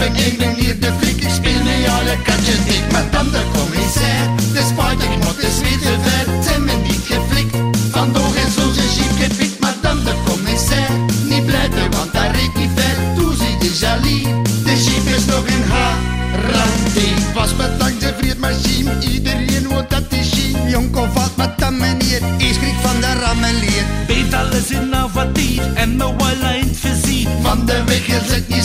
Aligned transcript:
ik 0.00 0.16
ik 0.26 0.38
ben 0.38 0.54
hier 0.54 0.80
de 0.80 0.92
flik, 0.98 1.22
ik 1.22 1.30
speel 1.30 1.62
met 1.62 1.88
alle. 1.88 2.16
Madame 2.92 3.30
de 3.30 3.42
commissaire, 3.52 4.34
de 4.52 4.62
spijtig 4.70 5.08
moet 5.08 5.40
de 5.40 5.50
zweet 5.58 5.82
ver. 6.02 6.42
Zijn 6.42 6.64
me 6.64 6.72
niet 6.82 7.02
geflikt, 7.04 7.56
van 7.90 8.12
door 8.12 8.34
en 8.44 8.50
zo 8.50 8.62
jeep 8.96 9.12
gepikt. 9.20 9.60
Madame 9.60 10.02
de 10.02 10.14
commissaire, 10.24 10.94
niet 11.24 11.46
blijven 11.46 11.90
want 11.90 12.12
daar 12.12 12.30
reed 12.34 12.54
niet 12.54 12.70
ver. 12.74 12.96
Toen 13.16 13.34
zie 13.36 13.56
je 13.60 13.78
jalie, 13.80 14.22
de 14.64 14.84
jeep 14.84 15.16
is 15.16 15.24
nog 15.24 15.46
in 15.46 15.62
haar. 15.70 16.14
Was 17.34 17.56
bedankt 17.56 18.00
de 18.00 18.14
vriendmachine, 18.18 18.98
iedereen 19.00 19.68
wordt 19.68 19.90
dat 19.90 20.02
is 20.08 20.30
zien. 20.30 20.68
Jonko 20.68 21.08
valt 21.14 21.36
met 21.36 21.58
de 21.58 21.70
manier, 21.70 22.20
eerst 22.38 22.54
schrik 22.54 22.74
van 22.82 23.00
de 23.00 23.12
rammelier. 23.24 23.84
Beet 24.06 24.34
alles 24.34 24.70
in 24.70 24.94
avatier 24.94 25.74
en 25.74 25.96
me 25.96 26.16
wel 26.16 26.50
in 26.54 26.68
het 26.68 26.76
vizier. 26.78 27.28
Van 27.42 27.66
de 27.66 27.82
weg 27.86 28.06
is 28.08 28.34
het 28.34 28.48
niet 28.48 28.55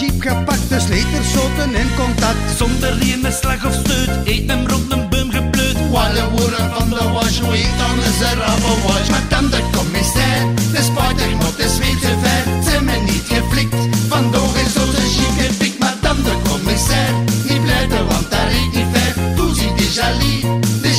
jeep 0.00 0.20
gepakt, 0.22 0.68
de 0.68 0.80
sletersoten 0.80 1.74
in 1.74 1.90
contact. 1.96 2.42
Zonder 2.56 2.98
ene 3.00 3.32
slag 3.40 3.64
of 3.66 3.74
steut, 3.82 4.10
eet 4.24 4.50
hem 4.50 4.66
rond 4.66 4.92
een 4.92 5.08
boom 5.08 5.30
gepleut. 5.30 5.76
Alle 5.92 6.24
woorden 6.30 6.66
van 6.74 6.88
de 6.88 7.08
wash, 7.14 7.38
weet 7.38 7.74
dan 7.80 7.96
is 8.08 8.20
er 8.30 8.38
wash. 8.86 9.08
Madame 9.08 9.48
de 9.48 9.62
commissaire, 9.76 10.54
de 10.72 10.82
spijtig 10.88 11.32
moet 11.40 11.56
de 11.56 11.68
zweet 11.76 12.04
ver. 12.22 12.42
Zijn 12.64 12.84
me 12.84 12.96
niet 13.10 13.26
geflikt, 13.32 13.74
van 14.08 14.30
door 14.32 14.54
is 14.64 14.74
onze 14.82 15.04
jeep 15.16 15.34
gepikt. 15.38 15.78
Madame 15.78 16.22
de 16.22 16.34
commissaire, 16.48 17.16
niet 17.48 17.62
blijven 17.62 18.06
want 18.06 18.30
daar 18.30 18.48
reed 18.48 18.72
niet 18.74 18.90
ver. 18.92 19.12
Toen 19.36 19.54
zie 19.54 19.72
je 19.76 19.88
jalie, 19.92 20.40
de 20.82 20.92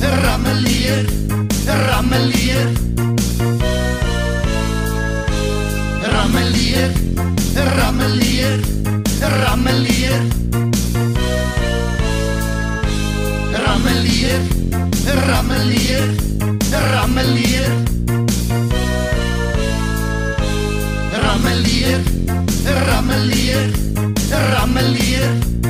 rammeleer, 0.00 1.06
rammeleer, 1.06 1.06
rammeleer. 1.86 2.68
Rammeleer, 6.12 6.92
rammeleer, 7.76 8.60
rammeleer. 9.20 10.22
Rammeleer, 13.52 14.42
rammeleer, 15.26 16.08
rammeleer. 16.92 17.70
Rammeleer, 21.22 22.02
rammeleer, 22.86 23.70
rammeleer. 24.30 25.61